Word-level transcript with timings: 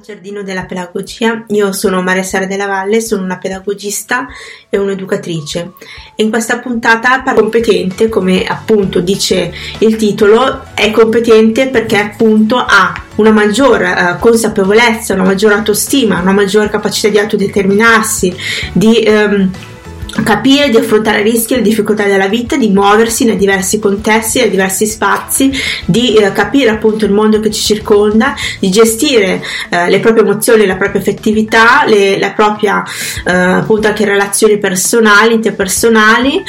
al 0.00 0.06
Giardino 0.06 0.42
della 0.42 0.64
Pedagogia. 0.64 1.44
Io 1.48 1.72
sono 1.72 2.00
Maria 2.00 2.22
Sara 2.22 2.46
della 2.46 2.66
Valle, 2.66 3.02
sono 3.02 3.22
una 3.22 3.36
pedagogista 3.36 4.26
e 4.70 4.78
un'educatrice. 4.78 5.72
In 6.16 6.30
questa 6.30 6.58
puntata 6.58 7.20
parlo 7.20 7.42
competente, 7.42 8.08
come 8.08 8.44
appunto 8.44 9.00
dice 9.00 9.52
il 9.78 9.96
titolo, 9.96 10.64
è 10.74 10.90
competente 10.90 11.68
perché 11.68 11.98
appunto 11.98 12.56
ha 12.56 13.04
una 13.16 13.30
maggior 13.30 13.82
eh, 13.82 14.16
consapevolezza, 14.18 15.14
una 15.14 15.24
maggiore 15.24 15.54
autostima, 15.54 16.20
una 16.20 16.32
maggiore 16.32 16.70
capacità 16.70 17.08
di 17.08 17.18
autodeterminarsi, 17.18 18.34
di 18.72 19.02
ehm, 19.02 19.50
capire 20.22 20.68
di 20.68 20.76
affrontare 20.76 21.22
rischi 21.22 21.54
e 21.54 21.56
le 21.56 21.62
difficoltà 21.62 22.04
della 22.04 22.28
vita, 22.28 22.56
di 22.56 22.68
muoversi 22.70 23.24
nei 23.24 23.36
diversi 23.36 23.78
contesti, 23.78 24.40
nei 24.40 24.50
diversi 24.50 24.86
spazi, 24.86 25.50
di 25.84 26.14
eh, 26.14 26.32
capire 26.32 26.70
appunto 26.70 27.04
il 27.04 27.12
mondo 27.12 27.40
che 27.40 27.50
ci 27.50 27.62
circonda, 27.62 28.34
di 28.58 28.70
gestire 28.70 29.42
eh, 29.70 29.88
le 29.88 30.00
proprie 30.00 30.22
emozioni, 30.22 30.66
la 30.66 30.76
propria 30.76 31.00
affettività, 31.00 31.84
le, 31.86 32.18
la 32.18 32.32
propria 32.32 32.82
eh, 33.26 33.32
appunto 33.32 33.88
anche 33.88 34.04
relazioni 34.04 34.58
personali, 34.58 35.34
interpersonali, 35.34 36.42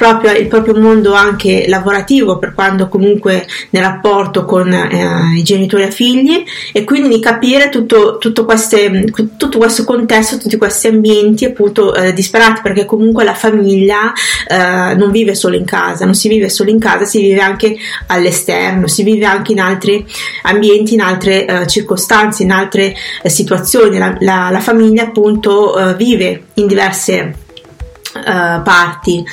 propria, 0.00 0.34
il 0.34 0.46
proprio 0.46 0.74
mondo 0.80 1.12
anche 1.12 1.66
lavorativo 1.68 2.38
per 2.38 2.54
quando 2.54 2.88
comunque 2.88 3.46
nel 3.70 3.82
rapporto 3.82 4.46
con 4.46 4.72
eh, 4.72 5.36
i 5.36 5.42
genitori 5.42 5.82
e 5.82 5.90
figli 5.90 6.42
e 6.72 6.84
quindi 6.84 7.08
di 7.08 7.20
capire 7.20 7.68
tutto, 7.68 8.16
tutto, 8.18 8.46
queste, 8.46 9.04
tutto 9.36 9.58
questo 9.58 9.84
contesto, 9.84 10.38
tutti 10.38 10.56
questi 10.56 10.86
ambienti 10.86 11.44
appunto 11.44 11.94
eh, 11.94 12.14
disperati 12.14 12.60
perché 12.62 12.86
comunque 12.86 13.09
comunque 13.10 13.24
la 13.24 13.34
famiglia 13.34 14.12
eh, 14.46 14.94
non 14.94 15.10
vive 15.10 15.34
solo 15.34 15.56
in 15.56 15.64
casa, 15.64 16.04
non 16.04 16.14
si 16.14 16.28
vive 16.28 16.48
solo 16.48 16.70
in 16.70 16.78
casa, 16.78 17.04
si 17.04 17.20
vive 17.20 17.40
anche 17.40 17.76
all'esterno, 18.06 18.86
si 18.86 19.02
vive 19.02 19.26
anche 19.26 19.52
in 19.52 19.60
altri 19.60 20.06
ambienti, 20.42 20.94
in 20.94 21.00
altre 21.00 21.46
eh, 21.46 21.66
circostanze, 21.66 22.44
in 22.44 22.52
altre 22.52 22.94
eh, 23.22 23.28
situazioni. 23.28 23.98
La, 23.98 24.16
la, 24.20 24.48
la, 24.50 24.60
famiglia 24.60 25.04
appunto 25.04 25.76
eh, 25.76 25.94
vive 25.94 26.44
in 26.54 26.66
diverse 26.66 27.34
Uh, 28.20 28.62
parti 28.62 29.24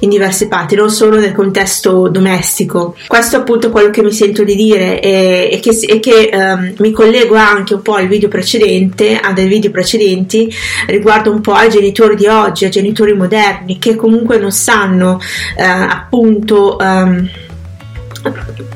in 0.00 0.08
diverse 0.08 0.48
parti 0.48 0.74
non 0.74 0.90
solo 0.90 1.18
nel 1.18 1.32
contesto 1.32 2.08
domestico. 2.08 2.96
Questo 3.06 3.36
appunto 3.36 3.68
è 3.68 3.70
quello 3.70 3.90
che 3.90 4.02
mi 4.02 4.12
sento 4.12 4.44
di 4.44 4.54
dire 4.54 5.00
e, 5.00 5.48
e 5.52 5.60
che, 5.60 5.70
e 5.70 6.00
che 6.00 6.30
um, 6.32 6.74
mi 6.78 6.90
collego 6.90 7.36
anche 7.36 7.74
un 7.74 7.82
po' 7.82 7.94
al 7.94 8.08
video 8.08 8.28
precedente 8.28 9.18
a 9.18 9.32
dei 9.32 9.46
video 9.46 9.70
precedenti 9.70 10.52
riguardo 10.86 11.30
un 11.30 11.40
po' 11.40 11.52
ai 11.52 11.70
genitori 11.70 12.16
di 12.16 12.26
oggi 12.26 12.64
ai 12.64 12.70
genitori 12.70 13.14
moderni 13.14 13.78
che 13.78 13.96
comunque 13.96 14.38
non 14.38 14.50
sanno 14.52 15.18
uh, 15.56 15.62
appunto 15.62 16.76
um, 16.80 17.28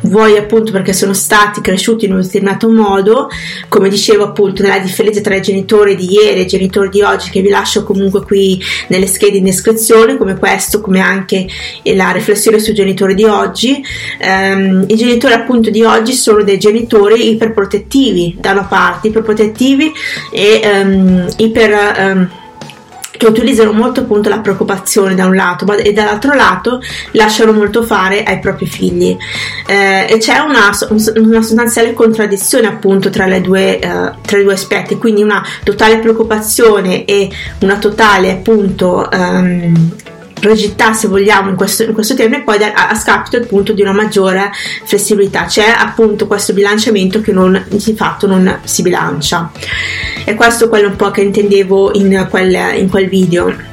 vuoi 0.03 0.37
appunto 0.37 0.73
perché 0.73 0.93
sono 0.93 1.13
stati 1.13 1.61
cresciuti 1.61 2.07
in 2.07 2.13
un 2.13 2.21
determinato 2.21 2.69
modo, 2.71 3.29
come 3.69 3.89
dicevo 3.89 4.25
appunto 4.25 4.63
nella 4.63 4.79
differenza 4.79 5.21
tra 5.21 5.37
i 5.37 5.43
genitori 5.43 5.97
di 5.97 6.11
ieri 6.11 6.41
e 6.41 6.43
i 6.43 6.47
genitori 6.47 6.89
di 6.89 7.03
oggi 7.03 7.31
che 7.31 7.41
vi 7.41 7.49
lascio 7.49 7.85
comunque 7.85 8.23
qui 8.23 8.61
nelle 8.89 9.07
schede 9.07 9.39
in 9.39 9.45
descrizione, 9.45 10.17
come 10.17 10.37
questo, 10.39 10.81
come 10.81 11.01
anche 11.01 11.47
la 11.95 12.11
riflessione 12.11 12.59
sui 12.59 12.75
genitori 12.75 13.15
di 13.15 13.25
oggi. 13.25 13.83
Um, 14.21 14.85
I 14.87 14.97
genitori 14.97 15.35
appunto 15.35 15.71
di 15.71 15.83
oggi 15.83 16.13
sono 16.13 16.43
dei 16.43 16.59
genitori 16.59 17.31
iperprotettivi 17.31 18.37
da 18.41 18.53
una 18.53 18.65
parte, 18.65 19.09
iperprotettivi 19.09 19.93
e 20.33 20.61
um, 20.65 21.27
iper... 21.37 21.95
Um, 21.99 22.31
che 23.19 23.27
utilizzano 23.27 23.73
molto 23.73 24.01
appunto 24.01 24.31
la 24.31 24.39
preoccupazione 24.39 25.15
da 25.15 25.27
un 25.27 25.35
lato 25.35 25.67
ma, 25.67 25.75
e 25.75 25.93
dall'altro 25.93 26.35
lato 26.35 26.81
lasciano 27.13 27.53
molto 27.53 27.83
fare 27.83 28.23
ai 28.23 28.39
propri 28.39 28.65
figli. 28.67 29.15
Eh, 29.67 30.07
e 30.09 30.17
c'è 30.19 30.39
una, 30.39 30.71
una, 31.17 31.43
sostanziale 31.43 31.93
contraddizione 31.93 32.67
appunto 32.69 33.11
tra, 33.11 33.27
due, 33.41 33.79
eh, 33.81 34.13
tra, 34.23 34.39
i 34.39 34.43
due 34.43 34.55
aspetti 34.55 34.97
quindi 34.97 35.23
una 35.23 35.45
totale 35.65 35.99
preoccupazione 35.99 37.05
e 37.05 37.29
una 37.61 37.77
totale 37.77 38.31
appunto 38.31 39.07
um, 39.13 39.91
rigidità 40.41 40.93
se 40.93 41.09
vogliamo 41.09 41.51
in 41.51 41.57
questo, 41.57 41.83
in 41.83 41.93
questo 41.93 42.15
termine 42.15 42.43
poi 42.43 42.63
a, 42.63 42.89
a, 42.89 42.95
scapito 42.95 43.37
appunto 43.37 43.73
di 43.73 43.83
una 43.83 43.93
maggiore 43.93 44.51
flessibilità 44.85 45.45
c'è 45.45 45.75
appunto 45.77 46.27
questo 46.27 46.53
bilanciamento 46.53 47.21
che 47.21 47.33
non, 47.33 47.65
di 47.69 47.95
fatto 47.95 48.27
non 48.27 48.61
si 48.65 48.83
bilancia. 48.83 49.51
E 50.25 50.35
questo 50.35 50.67
è 50.67 50.69
quello 50.69 50.89
un 50.89 50.97
po' 50.97 51.11
che 51.11 51.23
intendevo 51.23 51.95
in 51.95 52.27
quel, 52.31 52.57
in 52.77 52.89
quel 52.89 53.09
video 53.09 53.68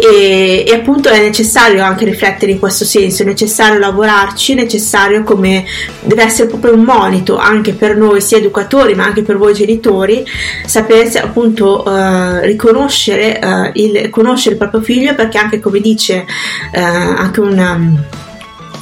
e, 0.00 0.64
e, 0.64 0.74
appunto 0.74 1.08
è 1.08 1.20
necessario 1.20 1.82
anche 1.82 2.04
riflettere 2.04 2.52
in 2.52 2.60
questo 2.60 2.84
senso, 2.84 3.22
è 3.22 3.26
necessario 3.26 3.80
lavorarci, 3.80 4.52
è 4.52 4.54
necessario 4.54 5.24
come 5.24 5.64
deve 6.02 6.22
essere 6.22 6.46
proprio 6.46 6.74
un 6.74 6.82
monito 6.82 7.36
anche 7.36 7.72
per 7.72 7.96
noi 7.96 8.20
sia 8.20 8.38
educatori 8.38 8.94
ma 8.94 9.04
anche 9.04 9.22
per 9.22 9.36
voi 9.36 9.54
genitori 9.54 10.24
sapere 10.64 11.10
appunto 11.18 11.82
uh, 11.84 12.38
riconoscere, 12.42 13.40
uh, 13.42 13.70
il, 13.74 14.08
conoscere 14.10 14.52
il 14.52 14.58
proprio 14.60 14.82
figlio 14.82 15.16
perché 15.16 15.36
anche 15.36 15.58
come 15.58 15.80
dice 15.80 16.24
uh, 16.72 16.78
anche 16.78 17.40
una 17.40 18.26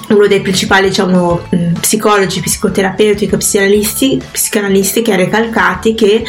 uno 0.08 0.26
dei 0.26 0.40
principali 0.40 0.88
diciamo, 0.88 1.42
psicologi, 1.80 2.40
psicoterapeuti, 2.40 3.26
psicanalisti, 3.26 4.22
psicanalisti 4.30 5.02
che 5.02 5.12
ha 5.12 5.16
recalcati 5.16 5.94
che 5.94 6.22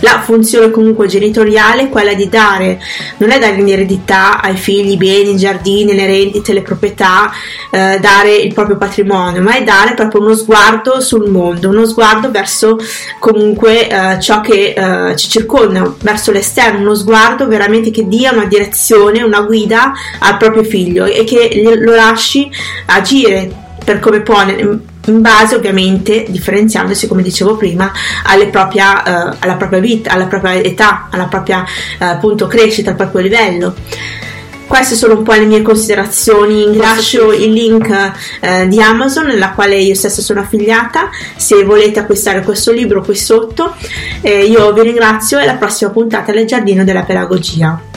la 0.00 0.20
funzione 0.20 0.70
comunque 0.70 1.08
genitoriale 1.08 1.82
è 1.82 1.88
quella 1.88 2.14
di 2.14 2.28
dare, 2.28 2.80
non 3.18 3.30
è 3.30 3.38
dare 3.38 3.56
in 3.56 3.68
eredità 3.68 4.40
ai 4.40 4.56
figli 4.56 4.96
beni, 4.96 5.36
giardini, 5.36 5.94
le 5.94 6.06
rendite, 6.06 6.52
le 6.52 6.62
proprietà, 6.62 7.32
eh, 7.70 7.98
dare 8.00 8.36
il 8.36 8.54
proprio 8.54 8.76
patrimonio, 8.76 9.42
ma 9.42 9.56
è 9.56 9.64
dare 9.64 9.94
proprio 9.94 10.20
uno 10.20 10.34
sguardo 10.34 11.00
sul 11.00 11.28
mondo, 11.28 11.68
uno 11.68 11.86
sguardo 11.86 12.30
verso 12.30 12.78
comunque 13.18 13.88
eh, 13.88 14.20
ciò 14.20 14.40
che 14.40 14.74
eh, 14.76 15.16
ci 15.16 15.28
circonda, 15.28 15.92
verso 16.00 16.30
l'esterno, 16.30 16.80
uno 16.80 16.94
sguardo 16.94 17.48
veramente 17.48 17.90
che 17.90 18.06
dia 18.06 18.32
una 18.32 18.46
direzione, 18.46 19.22
una 19.22 19.40
guida 19.40 19.92
al 20.20 20.36
proprio 20.36 20.62
figlio 20.62 21.04
e 21.04 21.24
che 21.24 21.62
lo 21.78 21.94
lasci 21.94 22.48
agire 22.86 23.23
agire 23.24 23.62
per 23.84 24.00
come 24.00 24.20
può 24.20 24.40
in 24.42 25.20
base 25.20 25.56
ovviamente 25.56 26.24
differenziandosi 26.28 27.06
come 27.06 27.22
dicevo 27.22 27.56
prima 27.56 27.92
propria, 28.50 29.02
uh, 29.02 29.36
alla 29.38 29.54
propria 29.54 29.80
vita, 29.80 30.12
alla 30.12 30.26
propria 30.26 30.54
età, 30.54 31.08
alla 31.10 31.26
propria 31.26 31.60
uh, 31.60 32.04
appunto 32.04 32.46
crescita, 32.46 32.90
al 32.90 32.96
proprio 32.96 33.20
livello. 33.20 33.74
Queste 34.66 34.94
sono 34.94 35.18
un 35.18 35.22
po' 35.22 35.32
le 35.32 35.44
mie 35.44 35.60
considerazioni. 35.60 36.74
Lascio 36.74 37.32
il 37.32 37.52
link 37.52 38.12
eh, 38.40 38.66
di 38.66 38.80
Amazon, 38.80 39.26
nella 39.26 39.50
quale 39.50 39.76
io 39.76 39.94
stessa 39.94 40.22
sono 40.22 40.40
affiliata. 40.40 41.10
Se 41.36 41.62
volete 41.64 42.00
acquistare 42.00 42.42
questo 42.42 42.72
libro 42.72 43.02
qui 43.02 43.14
sotto, 43.14 43.74
eh, 44.22 44.46
io 44.46 44.72
vi 44.72 44.80
ringrazio 44.80 45.38
e 45.38 45.42
alla 45.42 45.56
prossima 45.56 45.90
puntata 45.90 46.32
del 46.32 46.46
Giardino 46.46 46.82
della 46.82 47.02
Pedagogia. 47.02 47.93